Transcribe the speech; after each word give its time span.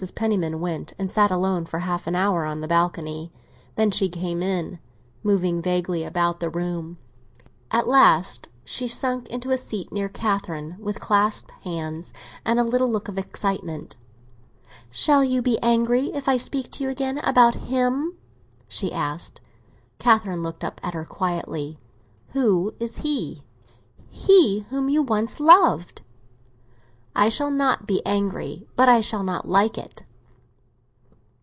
Penniman 0.15 0.59
went 0.61 0.93
and 0.97 1.11
sat 1.11 1.29
alone 1.29 1.63
for 1.65 1.77
half 1.81 2.07
an 2.07 2.15
hour 2.15 2.43
on 2.43 2.59
the 2.61 2.67
balcony; 2.67 3.31
then 3.75 3.91
she 3.91 4.09
came 4.09 4.41
in, 4.41 4.79
moving 5.21 5.61
vaguely 5.61 6.03
about 6.03 6.39
the 6.39 6.49
room. 6.49 6.97
At 7.69 7.87
last 7.87 8.47
she 8.65 8.87
sank 8.87 9.27
into 9.29 9.51
a 9.51 9.59
seat 9.59 9.91
near 9.91 10.09
Catherine, 10.09 10.75
with 10.79 10.99
clasped 10.99 11.51
hands, 11.63 12.13
and 12.43 12.59
a 12.59 12.63
little 12.63 12.89
look 12.89 13.09
of 13.09 13.19
excitement. 13.19 13.95
"Shall 14.89 15.23
you 15.23 15.39
be 15.39 15.59
angry 15.61 16.07
if 16.15 16.27
I 16.27 16.35
speak 16.35 16.71
to 16.71 16.83
you 16.83 16.89
again 16.89 17.19
about 17.19 17.53
him?" 17.69 18.17
she 18.67 18.91
asked. 18.91 19.39
Catherine 19.99 20.41
looked 20.41 20.63
up 20.63 20.81
at 20.83 20.95
her 20.95 21.05
quietly. 21.05 21.77
"Who 22.29 22.73
is 22.79 22.97
he?" 22.97 23.43
"He 24.09 24.61
whom 24.71 24.89
you 24.89 25.03
once 25.03 25.39
loved." 25.39 26.01
"I 27.13 27.27
shall 27.27 27.51
not 27.51 27.87
be 27.87 28.01
angry, 28.05 28.69
but 28.77 28.87
I 28.87 29.01
shall 29.01 29.21
not 29.21 29.45
like 29.45 29.77
it." 29.77 30.03